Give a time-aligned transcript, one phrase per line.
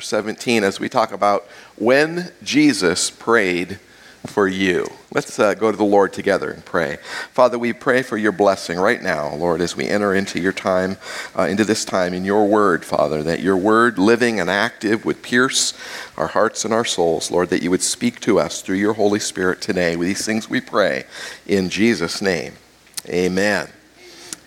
[0.00, 1.46] 17 as we talk about
[1.76, 3.78] when Jesus prayed
[4.26, 4.86] for you.
[5.12, 6.98] Let's uh, go to the Lord together and pray.
[7.32, 10.96] Father, we pray for your blessing right now, Lord, as we enter into your time,
[11.36, 15.22] uh, into this time in your word, Father, that your word, living and active, would
[15.22, 15.72] pierce
[16.16, 19.20] our hearts and our souls, Lord, that you would speak to us through your Holy
[19.20, 19.96] Spirit today.
[19.96, 21.04] With these things we pray
[21.46, 22.54] in Jesus' name.
[23.08, 23.68] Amen.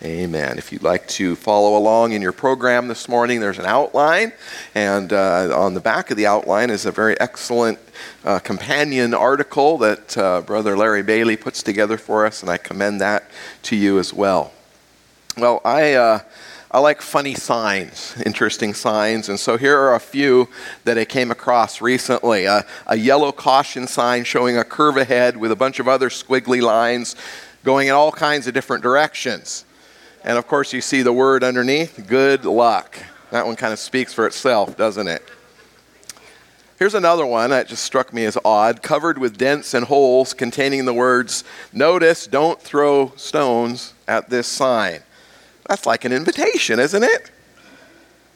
[0.03, 0.57] Amen.
[0.57, 4.33] If you'd like to follow along in your program this morning, there's an outline,
[4.73, 7.77] and uh, on the back of the outline is a very excellent
[8.25, 12.99] uh, companion article that uh, Brother Larry Bailey puts together for us, and I commend
[13.01, 13.29] that
[13.63, 14.53] to you as well.
[15.37, 15.93] Well, I.
[15.93, 16.19] Uh,
[16.73, 20.47] I like funny signs, interesting signs, and so here are a few
[20.85, 22.45] that I came across recently.
[22.45, 22.63] a
[22.95, 27.17] yellow caution sign showing a curve ahead with a bunch of other squiggly lines
[27.65, 29.65] going in all kinds of different directions.
[30.23, 32.97] And of course, you see the word underneath good luck.
[33.31, 35.23] That one kind of speaks for itself, doesn't it?
[36.77, 40.85] Here's another one that just struck me as odd covered with dents and holes containing
[40.85, 45.01] the words, Notice, don't throw stones at this sign.
[45.67, 47.31] That's like an invitation, isn't it?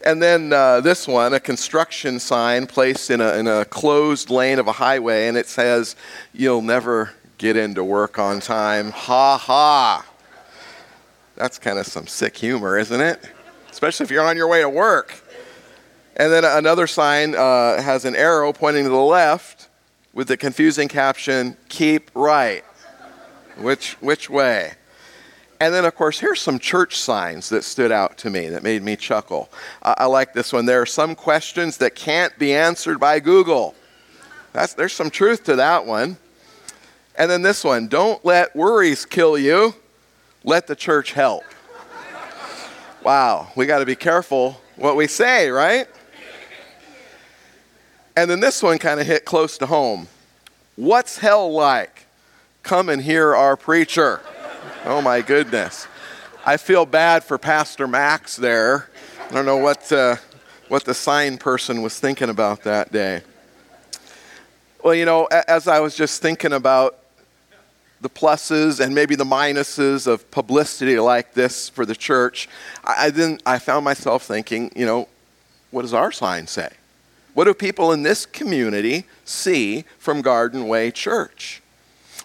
[0.05, 4.59] And then uh, this one, a construction sign placed in a, in a closed lane
[4.59, 5.95] of a highway, and it says,
[6.31, 8.91] You'll never get into work on time.
[8.91, 10.05] Ha ha.
[11.35, 13.21] That's kind of some sick humor, isn't it?
[13.69, 15.21] Especially if you're on your way to work.
[16.15, 19.67] And then another sign uh, has an arrow pointing to the left
[20.13, 22.63] with the confusing caption, Keep right.
[23.57, 24.73] Which, which way?
[25.59, 28.81] And then, of course, here's some church signs that stood out to me that made
[28.81, 29.49] me chuckle.
[29.81, 30.65] I like this one.
[30.65, 33.75] There are some questions that can't be answered by Google.
[34.53, 36.17] That's, there's some truth to that one.
[37.17, 39.73] And then this one don't let worries kill you
[40.45, 41.43] let the church help.
[43.03, 45.87] Wow, we got to be careful what we say, right?
[48.15, 50.07] And then this one kind of hit close to home.
[50.75, 52.05] What's hell like?
[52.63, 54.21] Come and hear our preacher.
[54.85, 55.87] Oh my goodness.
[56.45, 58.89] I feel bad for Pastor Max there.
[59.29, 60.17] I don't know what, uh,
[60.67, 63.21] what the sign person was thinking about that day.
[64.83, 66.99] Well, you know, as I was just thinking about
[68.05, 72.47] the pluses and maybe the minuses of publicity like this for the church,
[72.83, 75.07] I, I then I found myself thinking, you know,
[75.71, 76.69] what does our sign say?
[77.33, 81.63] What do people in this community see from Garden Way Church?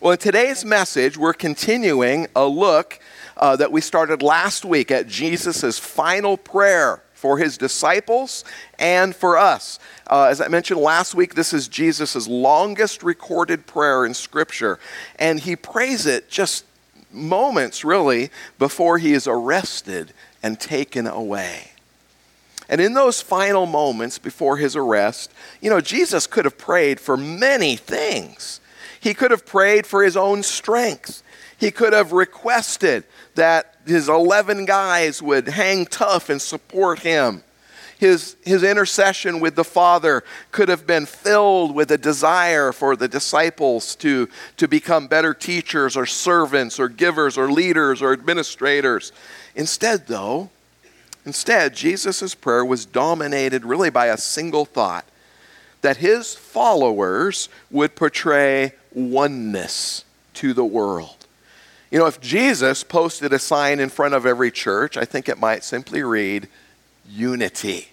[0.02, 3.00] Well, in today's message, we're continuing a look
[3.38, 8.44] uh, that we started last week at Jesus' final prayer for his disciples
[8.78, 9.78] and for us.
[10.06, 14.78] Uh, as I mentioned last week, this is Jesus' longest recorded prayer in Scripture,
[15.18, 16.64] and he prays it just
[17.12, 21.72] moments, really, before he is arrested and taken away.
[22.70, 27.16] And in those final moments before his arrest, you know, Jesus could have prayed for
[27.18, 28.60] many things.
[28.98, 31.22] He could have prayed for his own strength.
[31.60, 33.04] He could have requested
[33.34, 37.44] that his 11 guys would hang tough and support him.
[37.98, 43.08] His, his intercession with the Father could have been filled with a desire for the
[43.08, 49.12] disciples to, to become better teachers or servants or givers or leaders or administrators.
[49.54, 50.48] Instead, though,
[51.26, 55.04] instead, Jesus' prayer was dominated really by a single thought
[55.82, 61.19] that his followers would portray oneness to the world.
[61.90, 65.40] You know, if Jesus posted a sign in front of every church, I think it
[65.40, 66.48] might simply read,
[67.08, 67.88] Unity.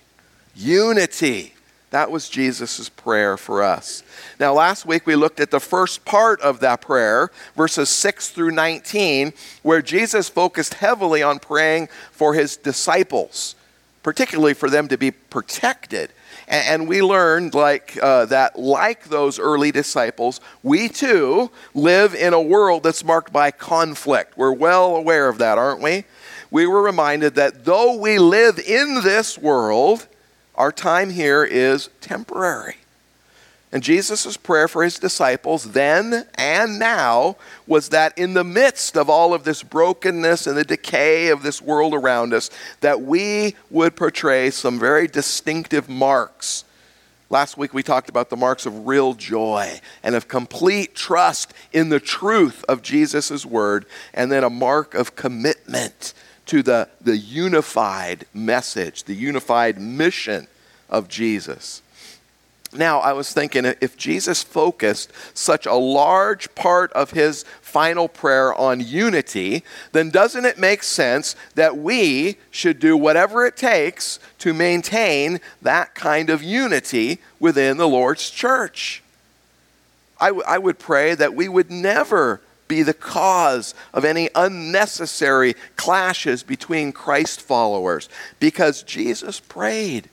[0.56, 1.56] Unity.
[1.90, 4.04] That was Jesus' prayer for us.
[4.40, 8.52] Now, last week we looked at the first part of that prayer, verses 6 through
[8.52, 13.56] 19, where Jesus focused heavily on praying for his disciples,
[14.04, 16.12] particularly for them to be protected
[16.48, 22.42] and we learned like uh, that, like those early disciples, we too live in a
[22.42, 24.38] world that's marked by conflict.
[24.38, 26.06] We're well aware of that, aren't we?
[26.50, 30.08] We were reminded that though we live in this world,
[30.56, 32.78] our time here is temporary.
[33.72, 37.36] And Jesus' prayer for his disciples then and now
[37.66, 41.62] was that in the midst of all of this brokenness and the decay of this
[41.62, 42.50] world around us,
[42.80, 46.64] that we would portray some very distinctive marks.
[47.30, 51.90] Last week we talked about the marks of real joy and of complete trust in
[51.90, 56.14] the truth of Jesus' word, and then a mark of commitment
[56.46, 60.48] to the, the unified message, the unified mission
[60.90, 61.82] of Jesus.
[62.74, 68.10] Now, I was thinking uh, if Jesus focused such a large part of his final
[68.10, 74.20] prayer on unity, then doesn't it make sense that we should do whatever it takes
[74.40, 79.02] to maintain that kind of unity within the Lord's church?
[80.20, 85.56] I, w- I would pray that we would never be the cause of any unnecessary
[85.78, 88.10] clashes between Christ followers
[88.42, 90.10] because Jesus prayed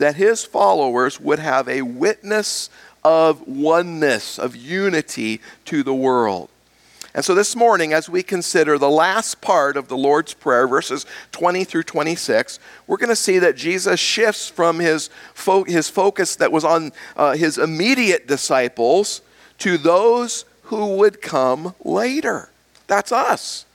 [0.00, 2.70] that his followers would have a witness
[3.04, 6.48] of oneness, of unity to the world.
[7.14, 11.04] And so this morning, as we consider the last part of the Lord's Prayer, verses
[11.32, 16.36] 20 through 26, we're going to see that Jesus shifts from his, fo- his focus
[16.36, 19.20] that was on uh, his immediate disciples
[19.58, 22.48] to those who would come later.
[22.86, 23.66] That's us.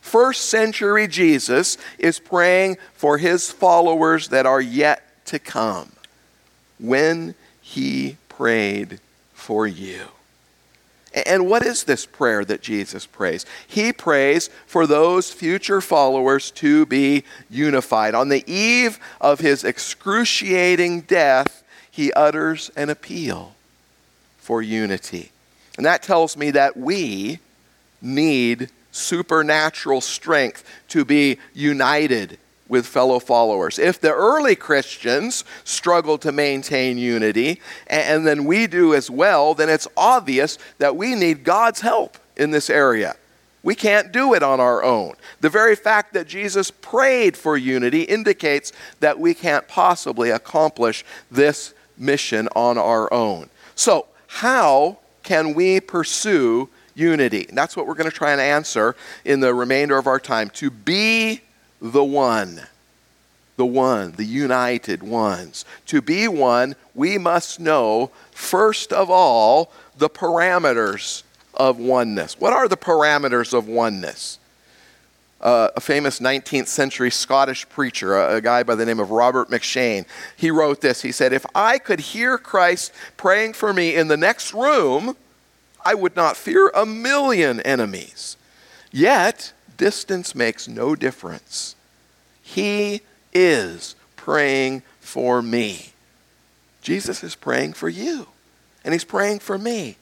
[0.00, 5.92] First century Jesus is praying for his followers that are yet to come
[6.78, 9.00] when he prayed
[9.32, 10.08] for you.
[11.26, 13.46] And what is this prayer that Jesus prays?
[13.66, 18.16] He prays for those future followers to be unified.
[18.16, 23.54] On the eve of his excruciating death, he utters an appeal
[24.38, 25.30] for unity.
[25.76, 27.38] And that tells me that we
[28.02, 32.38] need supernatural strength to be united
[32.68, 33.78] with fellow followers.
[33.78, 39.68] If the early Christians struggle to maintain unity, and then we do as well, then
[39.68, 43.16] it's obvious that we need God's help in this area.
[43.62, 45.14] We can't do it on our own.
[45.40, 51.72] The very fact that Jesus prayed for unity indicates that we can't possibly accomplish this
[51.96, 53.48] mission on our own.
[53.74, 57.46] So, how can we pursue unity?
[57.48, 60.50] And that's what we're going to try and answer in the remainder of our time.
[60.50, 61.40] To be
[61.84, 62.62] the one.
[63.56, 65.64] The one, the united ones.
[65.86, 71.22] To be one, we must know, first of all, the parameters
[71.52, 72.40] of oneness.
[72.40, 74.38] What are the parameters of oneness?
[75.40, 79.50] Uh, a famous 19th century Scottish preacher, a, a, guy by the name of Robert
[79.50, 80.06] McCheyne,
[80.36, 81.02] he wrote this.
[81.02, 85.16] He said, If I could hear Christ praying for me in the next room,
[85.84, 88.38] I would not fear a million enemies.
[88.90, 91.76] Yet, distance makes no difference.
[92.42, 95.92] He is praying for me.
[96.82, 98.28] Jesus is praying for you,
[98.84, 99.96] and He's praying for me.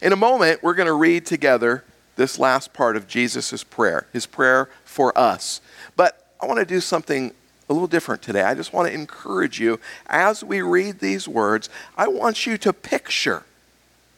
[0.00, 1.84] In a moment, we're going to read together
[2.16, 5.60] this last part of Jesus' prayer, his prayer for us.
[5.96, 7.32] But I want to do something
[7.68, 8.42] a little different today.
[8.42, 12.72] I just want to encourage you as we read these words, I want you to
[12.72, 13.44] picture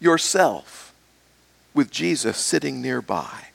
[0.01, 0.95] yourself
[1.75, 3.50] with Jesus sitting nearby.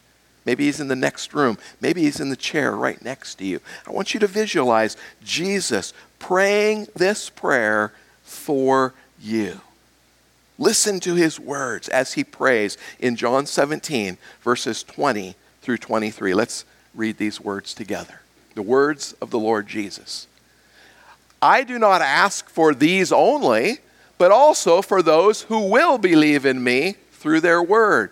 [0.46, 1.58] Maybe he's in the next room.
[1.82, 3.60] Maybe he's in the chair right next to you.
[3.88, 7.94] I want you to visualize Jesus praying this prayer
[8.24, 9.62] for you.
[10.58, 16.34] Listen to his words as he prays in John 17, verses 20 through 23.
[16.34, 16.64] Let's
[16.94, 18.22] read these words together.
[18.54, 20.28] The words of the Lord Jesus.
[21.42, 23.80] I do not ask for these only,
[24.18, 28.12] but also for those who will believe in me through their word,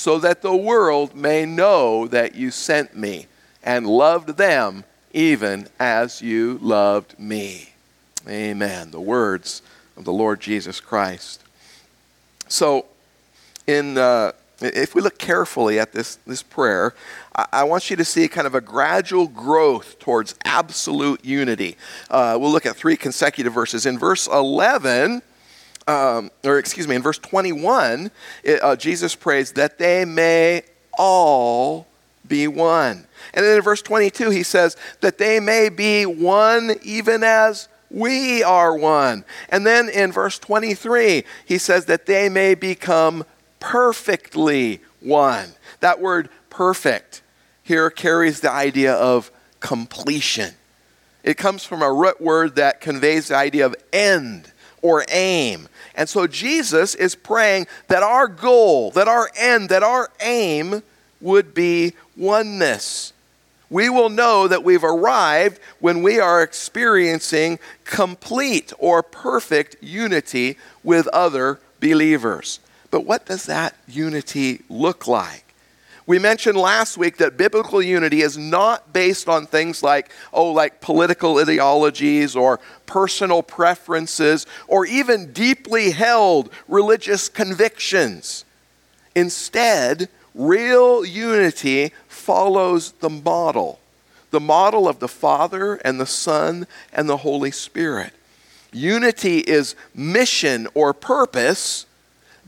[0.00, 3.26] so that the world may know that you sent me
[3.62, 7.68] and loved them even as you loved me.
[8.26, 8.92] Amen.
[8.92, 9.60] The words
[9.98, 11.42] of the Lord Jesus Christ.
[12.48, 12.86] So,
[13.66, 16.94] in, uh, if we look carefully at this, this prayer,
[17.34, 21.76] I, want you to see kind of a gradual growth towards absolute unity.
[22.08, 23.84] Uh, we'll look at three consecutive verses.
[23.84, 25.20] In verse 11,
[25.86, 28.10] um, or excuse me, in verse 21,
[28.44, 30.62] it, uh, Jesus prays that they may
[30.96, 31.86] all
[32.26, 33.06] be one.
[33.34, 38.42] And then in verse 22, he says that they may be one even as we
[38.42, 39.24] are one.
[39.48, 43.24] And then in verse 23, he says that they may become
[43.58, 45.50] perfectly one.
[45.80, 47.22] That word perfect
[47.62, 50.54] here carries the idea of completion.
[51.22, 55.68] It comes from a root word that conveys the idea of end or aim.
[55.94, 60.82] And so Jesus is praying that our goal, that our end, that our aim
[61.20, 63.12] would be oneness.
[63.68, 71.06] We will know that we've arrived when we are experiencing complete or perfect unity with
[71.08, 72.58] other believers.
[72.90, 75.49] But what does that unity look like?
[76.06, 80.80] We mentioned last week that biblical unity is not based on things like, oh, like
[80.80, 88.44] political ideologies or personal preferences or even deeply held religious convictions.
[89.14, 93.80] Instead, real unity follows the model
[94.30, 98.12] the model of the Father and the Son and the Holy Spirit.
[98.72, 101.86] Unity is mission or purpose,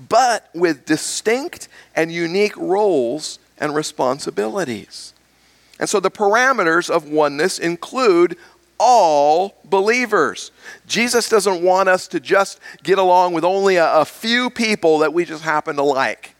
[0.09, 5.14] but with distinct and unique roles and responsibilities.
[5.78, 8.37] And so the parameters of oneness include
[8.78, 10.50] all believers.
[10.88, 15.14] Jesus doesn't want us to just get along with only a, a, few people that
[15.14, 16.35] we just happen to like.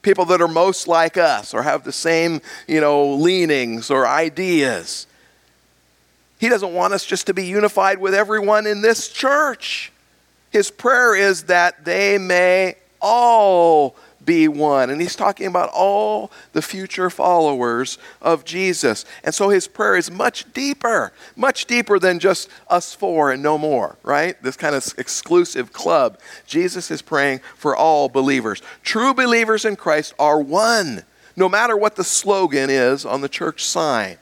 [0.00, 5.06] People that are most like us or have the same, you know, leanings or ideas.
[6.40, 9.92] He doesn't want us just to be unified with everyone in this church.
[10.50, 14.90] His prayer is that they may all be one.
[14.90, 19.04] And he's talking about all the future followers of Jesus.
[19.24, 23.58] And so his prayer is much deeper, much deeper than just us four and no
[23.58, 24.40] more, right?
[24.42, 26.18] This kind of exclusive club.
[26.46, 28.62] Jesus is praying for all believers.
[28.82, 31.02] True believers in Christ are one,
[31.36, 34.18] no matter what the slogan is on the church sign.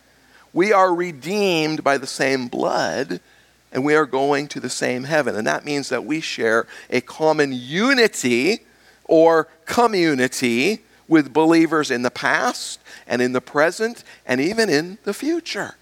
[0.52, 3.20] We are redeemed by the same blood
[3.72, 5.36] and we are going to the same heaven.
[5.36, 8.60] And that means that we share a common unity
[9.10, 15.12] or community with believers in the past and in the present and even in the
[15.12, 15.74] future.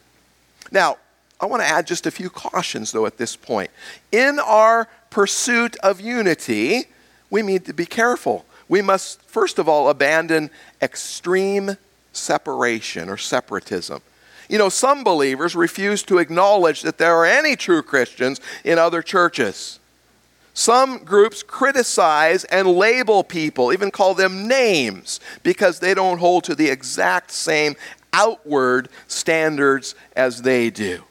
[0.72, 0.96] Now,
[1.38, 3.70] I want to add just a few cautions, though, at this point.
[4.10, 6.84] In our pursuit of unity,
[7.28, 8.46] we need to be careful.
[8.66, 11.76] We must, first of all, abandon extreme
[12.12, 14.00] separation or separatism.
[14.48, 19.02] You know, some believers refuse to acknowledge that there are any true Christians in other
[19.02, 19.78] churches.
[20.58, 26.56] Some groups criticize and label people, even call them names, because they don't hold to
[26.56, 27.76] the exact same
[28.12, 31.04] outward standards as they do.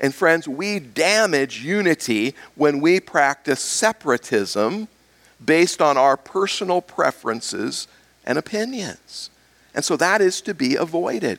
[0.00, 4.88] And friends, we damage unity when we practice separatism
[5.44, 7.86] based on our personal preferences
[8.24, 9.28] and opinions.
[9.74, 11.38] And so that is to be avoided.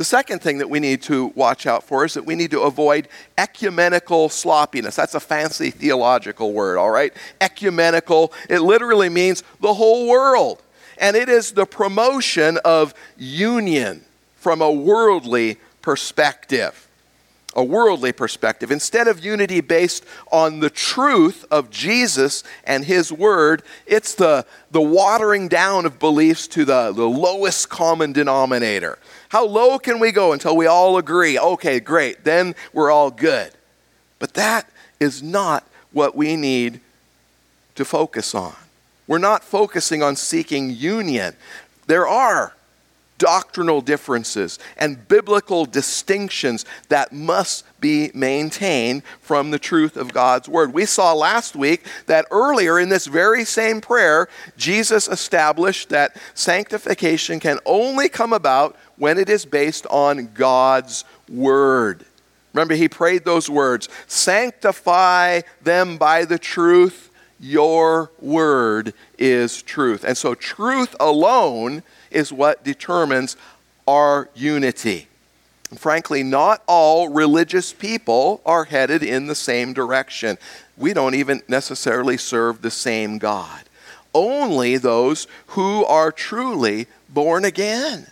[0.00, 2.62] The second thing that we need to watch out for is that we need to
[2.62, 4.96] avoid ecumenical sloppiness.
[4.96, 7.12] That's a fancy theological word, all right?
[7.38, 10.62] Ecumenical, it literally means the whole world.
[10.96, 14.02] And it is the promotion of union
[14.36, 16.88] from a worldly perspective.
[17.54, 18.70] A worldly perspective.
[18.70, 24.80] Instead of unity based on the truth of Jesus and His Word, it's the, the
[24.80, 28.98] watering down of beliefs to the, the lowest common denominator.
[29.30, 31.38] How low can we go until we all agree?
[31.38, 33.50] Okay, great, then we're all good.
[34.20, 34.68] But that
[35.00, 36.80] is not what we need
[37.74, 38.54] to focus on.
[39.08, 41.34] We're not focusing on seeking union.
[41.88, 42.54] There are
[43.20, 50.72] doctrinal differences and biblical distinctions that must be maintained from the truth of God's Word.
[50.72, 57.38] We saw last week that earlier in this very same prayer, Jesus established that sanctification
[57.38, 62.04] can only come about when it is based on God's Word.
[62.54, 67.08] Remember, he prayed those words Sanctify them by the truth.
[67.42, 70.04] Your word is truth.
[70.04, 73.36] And so, truth alone is what determines
[73.86, 75.08] our unity.
[75.70, 80.38] And frankly, not all religious people are headed in the same direction.
[80.76, 83.62] We don't even necessarily serve the same God.
[84.12, 88.08] Only those who are truly born again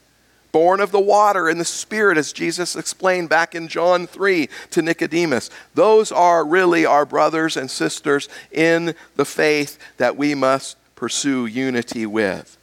[0.53, 4.83] born of the water and the Spirit, as Jesus explained back in John 3 to
[4.83, 5.51] Nicodemus.
[5.75, 12.07] Those are really our brothers and sisters in the faith that we must pursue unity
[12.07, 12.58] with.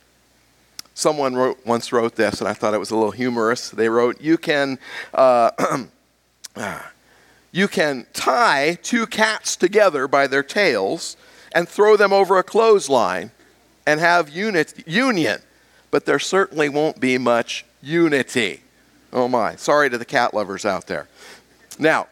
[0.97, 3.69] Someone wrote, once wrote this, and I thought it was a little humorous.
[3.69, 4.79] They wrote, You can.
[5.13, 5.85] Uh,
[7.51, 11.17] you can tie two cats together by their tails
[11.53, 13.31] and throw them over a clothesline
[13.85, 15.41] and have unit, union,
[15.91, 18.61] but there certainly won't be much unity.
[19.11, 19.57] Oh my.
[19.57, 21.09] Sorry to the cat lovers out there.
[21.77, 22.07] Now,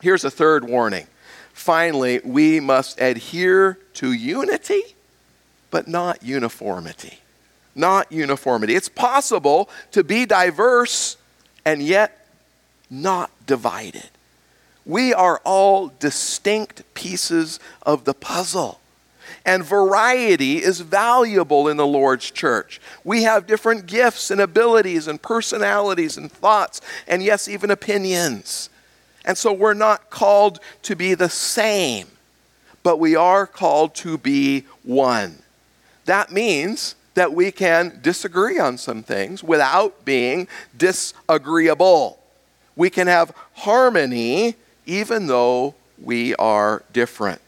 [0.00, 1.06] here's a third warning.
[1.52, 4.82] Finally, we must adhere to unity,
[5.70, 7.18] but not uniformity.
[7.78, 8.74] Not uniformity.
[8.74, 11.16] It's possible to be diverse
[11.64, 12.26] and yet
[12.90, 14.10] not divided.
[14.84, 18.80] We are all distinct pieces of the puzzle.
[19.44, 22.80] And variety is valuable in the Lord's church.
[23.04, 28.70] We have different gifts and abilities and personalities and thoughts, and yes, even opinions.
[29.24, 32.08] And so we're not called to be the same.
[32.82, 35.42] but we are called to be one.
[36.06, 40.46] That means that we can disagree on some things without being
[40.76, 42.16] disagreeable.
[42.76, 44.54] We can have harmony
[44.86, 47.40] even though we are different.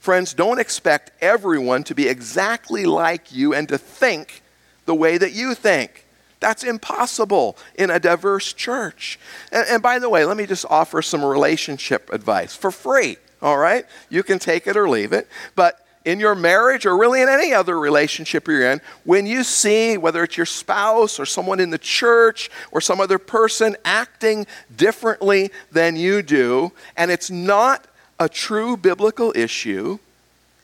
[0.00, 4.42] Friends, don't expect everyone to be exactly like you and to think
[4.84, 6.04] the way that you think.
[6.40, 9.18] That's impossible in a diverse church.
[9.50, 13.56] And, and, by the way, let me just offer some relationship advice for free, all
[13.56, 13.86] right?
[14.10, 15.26] You can take it or leave it.
[15.56, 19.96] But in your marriage or really in any other relationship you're in, when you see
[19.96, 24.46] whether it's your spouse or someone in the church or some other person acting
[24.76, 27.86] differently than you do, and it's not
[28.18, 29.98] a true biblical issue,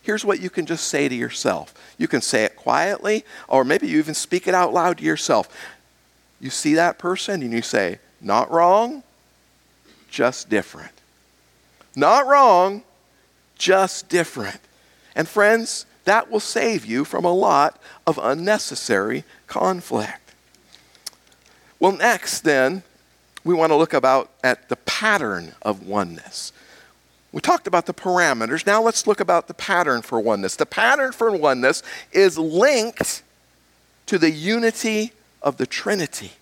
[0.03, 1.75] here's what you can just say to yourself.
[1.99, 5.49] You can say it quietly, or maybe you even speak it out loud to yourself.
[6.41, 9.03] You see that person and you say, Not wrong,
[10.11, 10.93] just different.
[11.97, 12.83] Not wrong,
[13.57, 14.61] just different.
[15.15, 20.35] And friends, that will save you from a lot of unnecessary conflict.
[21.79, 22.83] Well, next, then,
[23.45, 26.53] we want to look about at the pattern of oneness.
[27.33, 28.67] We talked about the parameters.
[28.67, 30.57] Now let's look about the pattern for oneness.
[30.57, 33.23] The pattern for oneness is linked
[34.07, 36.33] to the unity of the Trinity.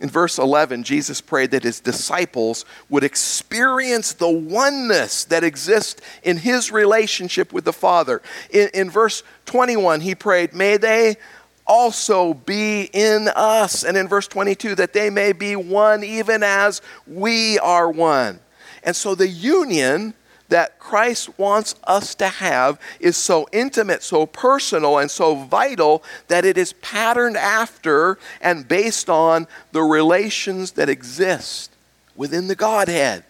[0.00, 6.38] In verse 11, Jesus prayed that his disciples would experience the oneness that exists in
[6.38, 8.20] his relationship with the Father.
[8.50, 11.16] In, in, verse 21, he prayed, May they
[11.64, 13.84] also be in us.
[13.84, 18.40] And in verse 22, that they may be one even as we are one.
[18.82, 20.14] And so the union
[20.54, 26.44] that Christ wants us to have is so intimate, so personal, and so vital that
[26.44, 31.72] it is patterned after and based on the relations that exist
[32.14, 33.24] within the Godhead.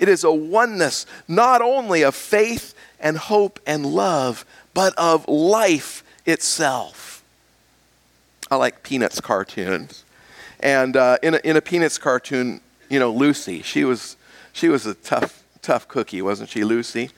[0.00, 4.44] It is a oneness not only of faith and hope and love,
[4.74, 7.22] but of life itself.
[8.50, 10.04] I like Peanuts cartoons.
[10.58, 14.16] And uh, in, a, in a Peanuts cartoon, you know, Lucy, she was
[14.52, 17.10] she was a tough, tough cookie, wasn't she, Lucy?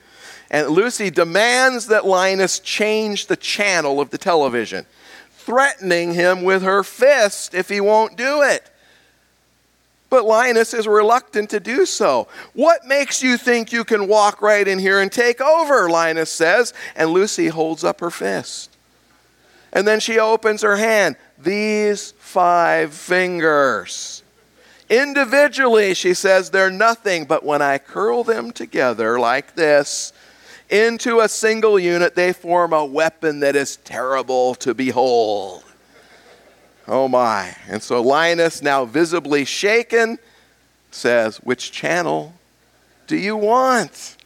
[0.49, 4.87] And Lucy demands that Linus change the channel of the television,
[5.31, 8.67] threatening him with her fist if he won't do it.
[10.09, 12.27] But Linus is reluctant to do so.
[12.53, 15.87] What makes you think you can walk right in here and take over?
[15.87, 16.73] Linus says.
[16.95, 18.75] And Lucy holds up her fist.
[19.71, 21.15] And then she opens her hand.
[21.37, 24.23] These five fingers.
[24.89, 30.11] Individually, she says, they're nothing, but when I curl them together like this
[30.69, 35.63] into a single unit, they form a weapon that is terrible to behold.
[36.87, 37.55] Oh my.
[37.67, 40.17] And so Linus, now visibly shaken,
[40.89, 42.33] says, Which channel
[43.05, 44.17] do you want?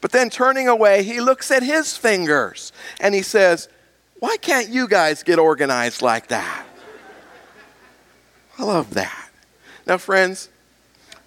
[0.00, 3.68] But then turning away, he looks at his fingers and he says,
[4.18, 6.64] Why can't you guys get organized like that?
[8.58, 9.27] I love that.
[9.88, 10.50] Now, friends,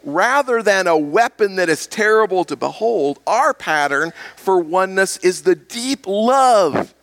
[0.04, 5.56] rather than a weapon that is terrible to behold, our pattern for oneness is the
[5.56, 6.94] deep love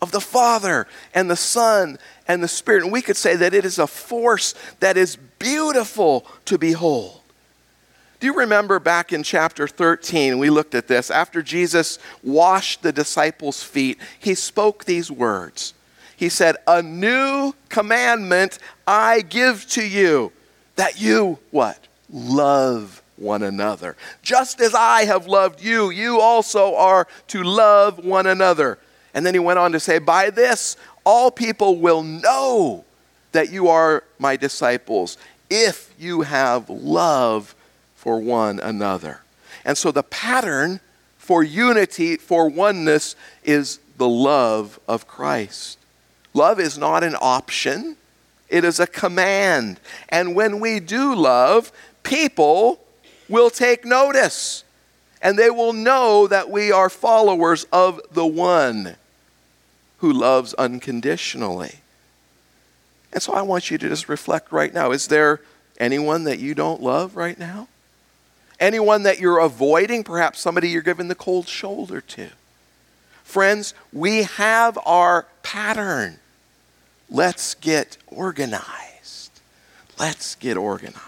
[0.00, 2.84] of the Father and the Son and the Spirit.
[2.84, 7.20] And we could say that it is a force that is beautiful to behold.
[8.20, 11.10] Do you remember back in chapter 13, we looked at this?
[11.10, 15.74] After Jesus washed the disciples' feet, he spoke these words.
[16.16, 20.32] He said, A new commandment I give to you
[20.78, 21.86] that you what?
[22.08, 23.96] Love one another.
[24.22, 28.78] Just as I have loved you, you also are to love one another.
[29.12, 32.84] And then he went on to say, By this all people will know
[33.32, 35.18] that you are my disciples
[35.50, 37.54] if you have love
[37.94, 39.20] for one another.
[39.64, 40.80] And so the pattern
[41.18, 45.78] for unity, for oneness, is the love of Christ.
[46.32, 47.97] Love is not an option.
[48.48, 49.80] It is a command.
[50.08, 51.70] And when we do love,
[52.02, 52.80] people
[53.28, 54.64] will take notice
[55.20, 58.96] and they will know that we are followers of the one
[59.98, 61.76] who loves unconditionally.
[63.12, 64.92] And so I want you to just reflect right now.
[64.92, 65.40] Is there
[65.78, 67.68] anyone that you don't love right now?
[68.60, 70.04] Anyone that you're avoiding?
[70.04, 72.28] Perhaps somebody you're giving the cold shoulder to.
[73.24, 76.18] Friends, we have our pattern.
[77.10, 79.40] Let's get organized.
[79.98, 81.04] Let's get organized.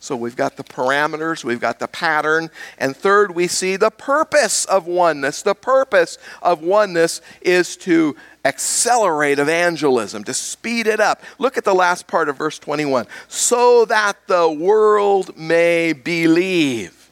[0.00, 4.64] So we've got the parameters, we've got the pattern, and third, we see the purpose
[4.64, 5.42] of oneness.
[5.42, 11.22] The purpose of oneness is to accelerate evangelism, to speed it up.
[11.38, 17.10] Look at the last part of verse 21 so that the world may believe.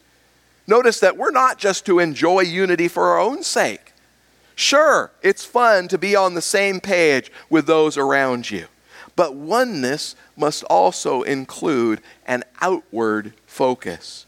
[0.65, 3.86] Notice that we're not just to enjoy unity for our own sake.
[4.57, 8.65] Sure, it's fun to be on the same page with those around you,
[9.15, 14.25] but oneness must also include an outward focus.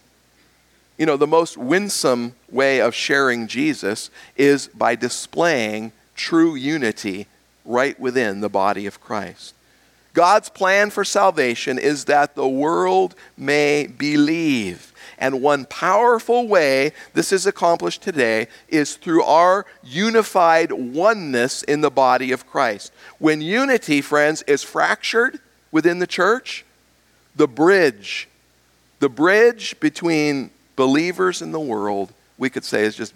[1.00, 7.26] You know, the most winsome way of sharing Jesus is by displaying true unity
[7.66, 9.56] right within the body of Christ.
[10.14, 14.94] God's plan for salvation is that the world may believe.
[15.20, 21.92] And one powerful way this is accomplished today is through our unified oneness in the
[21.92, 22.94] body of Christ.
[23.20, 25.40] When unity, friends, is fractured
[25.72, 26.64] within the church,
[27.36, 28.30] the bridge,
[29.00, 33.14] the bridge between believers and the world, we could say, is just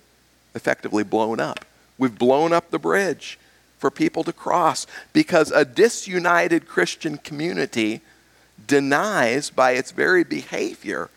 [0.54, 1.63] effectively blown up.
[1.98, 3.39] We've blown up the bridge
[3.78, 8.02] for people to cross because a disunited Christian community
[8.68, 11.10] denies by its very behavior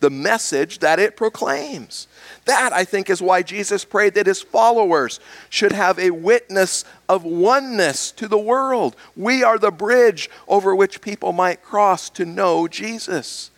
[0.00, 2.06] the message that it proclaims.
[2.44, 7.24] That, I think, is why Jesus prayed that his followers should have a witness of
[7.24, 8.96] oneness to the world.
[9.16, 13.50] We are the bridge over which people might cross to know Jesus.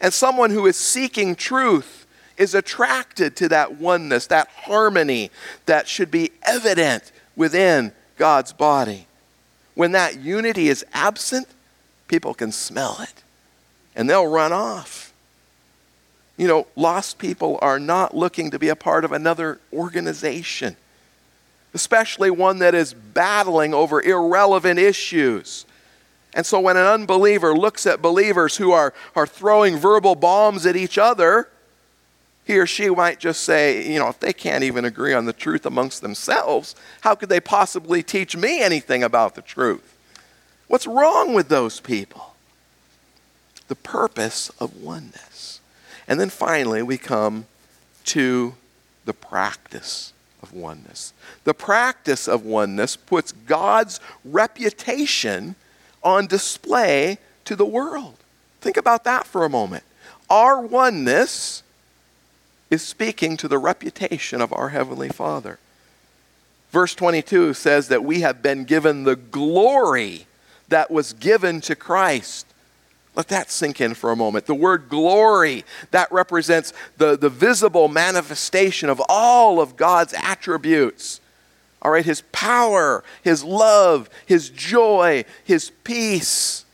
[0.00, 5.30] And someone who is seeking truth is attracted to that oneness, that harmony
[5.66, 9.06] that should be evident within God's body.
[9.74, 11.46] When that unity is absent,
[12.08, 13.22] people can smell it
[13.94, 15.11] and they'll run off.
[16.36, 20.76] You know, lost people are not looking to be a part of another organization,
[21.74, 25.66] especially one that is battling over irrelevant issues.
[26.34, 30.76] And so when an unbeliever looks at believers who are, are throwing verbal bombs at
[30.76, 31.48] each other,
[32.44, 35.32] he or she might just say, you know, if they can't even agree on the
[35.32, 39.96] truth amongst themselves, how could they possibly teach me anything about the truth?
[40.66, 42.34] What's wrong with those people?
[43.68, 45.51] The purpose of oneness.
[46.08, 47.46] And then finally, we come
[48.06, 48.54] to
[49.04, 50.12] the practice
[50.42, 51.12] of oneness.
[51.44, 55.54] The practice of oneness puts God's reputation
[56.02, 58.16] on display to the world.
[58.60, 59.84] Think about that for a moment.
[60.28, 61.62] Our oneness
[62.70, 65.58] is speaking to the reputation of our Heavenly Father.
[66.70, 70.26] Verse 22 says that we have been given the glory
[70.68, 72.46] that was given to Christ.
[73.14, 74.46] Let that sink in for a moment.
[74.46, 81.20] The word glory, that represents the, the visible manifestation of all of God's attributes.
[81.82, 86.64] All right, his power, his love, his joy, his peace.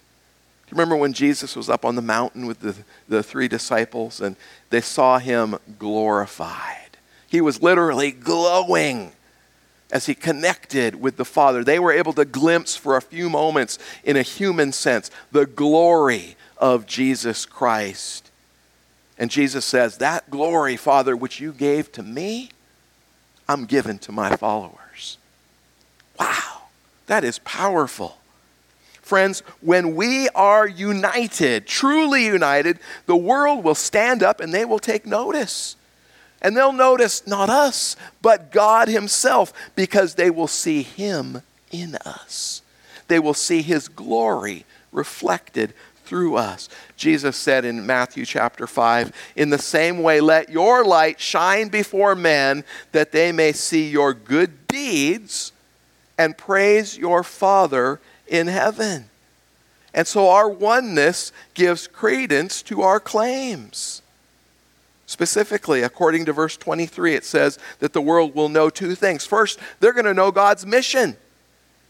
[0.67, 2.77] Do you remember when Jesus was up on the mountain with the,
[3.09, 4.37] the three disciples and
[4.71, 6.99] they saw him glorified?
[7.27, 9.13] He was literally glowing
[9.91, 11.65] as he connected with the Father.
[11.65, 16.37] They were able to glimpse for a few moments, in a human sense, the glory
[16.59, 18.31] of Jesus Christ.
[19.19, 22.51] And Jesus says, That glory, Father, which you gave to me,
[23.49, 25.19] I'm given to my followers.
[26.19, 26.63] Wow,
[27.07, 28.19] that is powerful.
[29.01, 34.79] Friends, when we are united, truly united, the world will stand up and they will
[34.79, 35.77] take notice.
[36.41, 42.63] And they'll notice not us, but God Himself, because they will see Him in us.
[43.09, 45.75] They will see His glory reflected
[46.05, 46.69] through us.
[46.97, 52.15] Jesus said in Matthew chapter 5, In the same way, let your light shine before
[52.15, 55.53] men that they may see your good deeds
[56.17, 59.11] and praise your Father in heaven.
[59.93, 64.03] And so our oneness gives credence to our claims.
[65.09, 69.25] Specifically, according to verse 23, it says that the world will know two things.
[69.25, 71.17] First, they're going to know God's mission.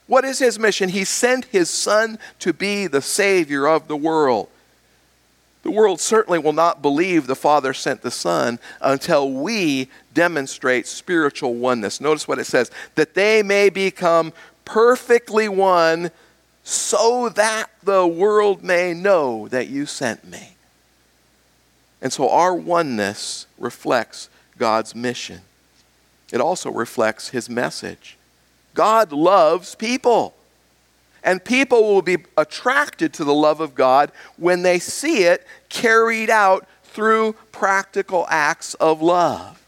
[0.07, 0.89] What is his mission?
[0.89, 4.49] He sent his son to be the Savior of the world.
[5.65, 11.55] The world certainly will not believe the Father sent the Son until we demonstrate spiritual
[11.55, 12.01] oneness.
[12.01, 14.33] Notice what it says that they may become
[14.65, 16.13] perfectly one
[16.63, 20.55] so that the world may know that you sent me.
[22.01, 25.41] And so our oneness reflects God's mission.
[26.33, 28.17] It also reflects his message.
[28.75, 30.35] God loves people.
[31.25, 36.31] And people will be attracted to the love of God when they see it carried
[36.31, 39.61] out through practical acts of love.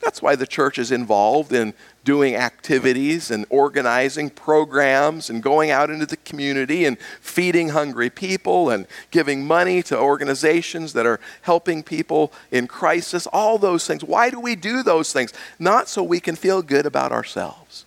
[0.00, 1.74] That's why the church is involved in
[2.08, 8.70] doing activities and organizing programs and going out into the community and feeding hungry people
[8.70, 14.02] and giving money to organizations that are helping people in crisis, all those things.
[14.02, 15.34] Why do we do those things?
[15.58, 17.84] Not so we can feel good about ourselves,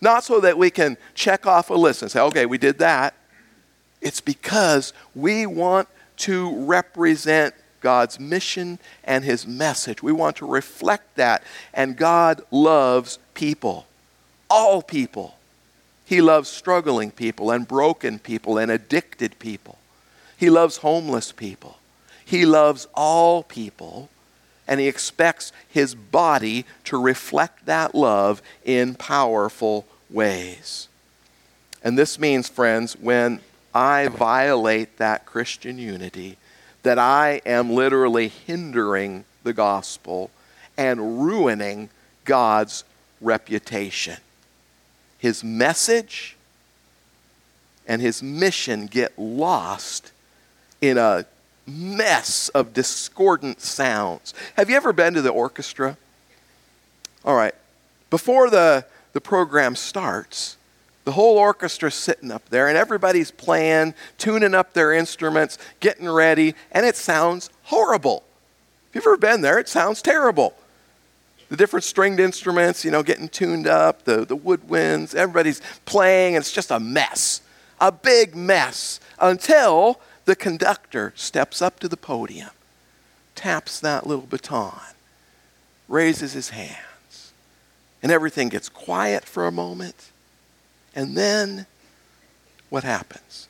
[0.00, 3.12] not so that we can check off a list and say, okay, we did that.
[4.00, 10.02] It's because we want to represent God's mission and his message.
[10.02, 11.42] We want to reflect that.
[11.74, 13.86] And God loves people,
[14.50, 15.36] all people.
[16.04, 19.78] He loves struggling people and broken people and addicted people.
[20.36, 21.78] He loves homeless people.
[22.24, 24.08] He loves all people.
[24.66, 30.88] And he expects his body to reflect that love in powerful ways.
[31.84, 33.40] And this means, friends, when
[33.72, 36.38] I violate that Christian unity,
[36.82, 40.30] that I am literally hindering the gospel
[40.76, 41.90] and ruining
[42.24, 42.82] God's
[43.20, 44.16] reputation.
[45.18, 46.36] His message
[47.86, 50.12] and his mission get lost
[50.80, 51.26] in a
[51.66, 54.34] mess of discordant sounds.
[54.56, 55.96] Have you ever been to the orchestra?
[57.24, 57.54] All right.
[58.10, 60.56] Before the, the program starts,
[61.04, 66.54] the whole orchestra's sitting up there, and everybody's playing, tuning up their instruments, getting ready,
[66.72, 68.24] and it sounds horrible.
[68.90, 70.54] If you've ever been there, it sounds terrible.
[71.48, 76.42] The different stringed instruments, you know, getting tuned up, the, the woodwinds, everybody's playing, and
[76.42, 77.40] it's just a mess.
[77.80, 82.50] A big mess until the conductor steps up to the podium,
[83.34, 84.80] taps that little baton,
[85.88, 87.32] raises his hands,
[88.02, 90.10] and everything gets quiet for a moment
[90.98, 91.66] and then
[92.70, 93.47] what happens?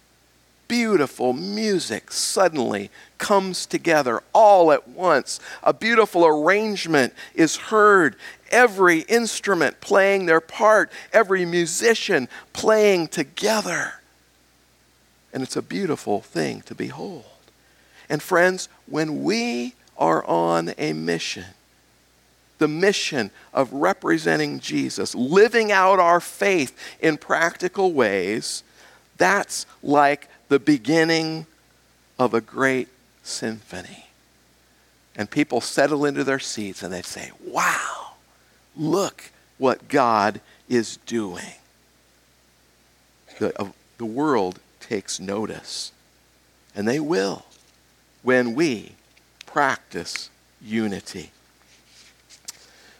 [0.69, 5.41] Beautiful music suddenly comes together all at once.
[5.63, 8.17] A beautiful arrangement is heard.
[8.51, 13.95] Every instrument playing their part, every musician playing together.
[15.33, 17.25] And it's a beautiful thing to behold.
[18.11, 21.45] And friends, when we are on a mission,
[22.59, 28.63] the mission of representing Jesus, living out our faith in practical ways,
[29.17, 31.47] that's like the beginning
[32.19, 32.89] of a great
[33.23, 34.07] symphony.
[35.17, 38.13] And people settle into their seats and they say, Wow,
[38.77, 41.55] look what God is doing.
[43.39, 45.93] The, uh, the world takes notice,
[46.75, 47.45] and they will
[48.23, 48.93] when we
[49.47, 50.31] practice
[50.61, 51.31] unity.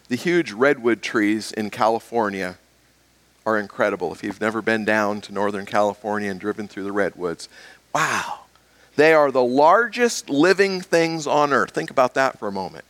[0.07, 2.57] The huge redwood trees in California
[3.49, 4.11] are incredible.
[4.11, 7.49] If you've never been down to Northern California and driven through the redwoods,
[7.93, 8.41] wow.
[8.95, 11.71] They are the largest living things on earth.
[11.71, 12.85] Think about that for a moment.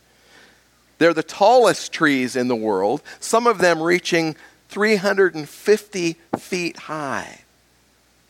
[0.98, 4.36] They're the tallest trees in the world, some of them reaching
[4.68, 7.40] 350 feet high.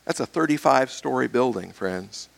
[0.04, 2.28] That's a 35 story building, friends.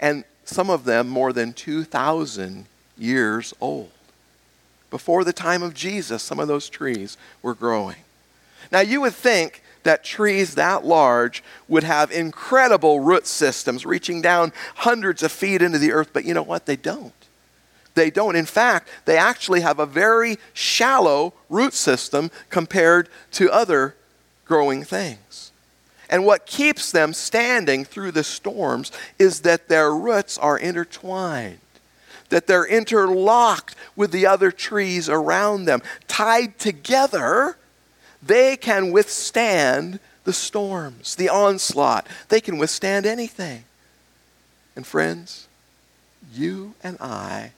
[0.00, 2.66] And some of them more than 2,000
[2.98, 3.90] years old.
[4.90, 7.96] Before the time of Jesus, some of those trees were growing.
[8.72, 14.52] Now, you would think that trees that large would have incredible root systems reaching down
[14.76, 16.66] hundreds of feet into the earth, but you know what?
[16.66, 17.12] They don't.
[17.94, 18.36] They don't.
[18.36, 23.94] In fact, they actually have a very shallow root system compared to other
[24.44, 25.52] growing things.
[26.10, 31.58] And what keeps them standing through the storms is that their roots are intertwined
[32.28, 35.82] that they're interlocked with the other trees around them.
[36.08, 37.56] Tied together,
[38.26, 42.06] they can withstand the storms, the onslaught.
[42.28, 43.64] They can withstand anything.
[44.74, 45.48] And friends,
[46.32, 47.52] you and I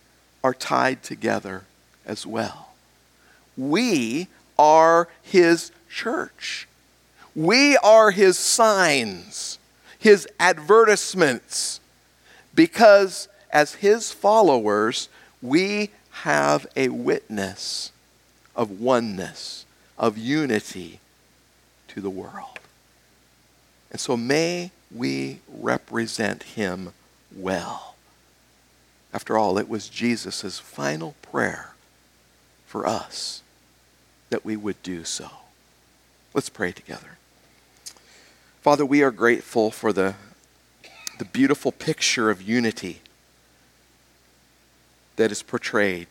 [0.45, 1.65] are tied together
[2.07, 2.75] as well.
[3.57, 4.29] We
[4.59, 6.69] are His church.
[7.35, 9.59] We are His signs,
[9.99, 11.81] His advertisements,
[12.55, 15.09] because as his followers,
[15.41, 17.93] we have a witness
[18.55, 19.65] of oneness,
[19.99, 21.01] of unity
[21.89, 22.61] to the world.
[23.91, 26.93] And so may we represent him
[27.35, 27.97] well.
[29.13, 31.75] After all, it was Jesus' final prayer
[32.67, 33.43] for us
[34.31, 35.29] that we would do so.
[36.35, 37.17] Let's pray together.
[38.61, 40.15] Father, we are grateful for the,
[41.19, 43.01] the beautiful picture of unity
[45.17, 46.07] that is portrayed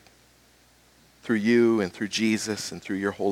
[1.22, 3.26] through you and through Jesus and through your Holy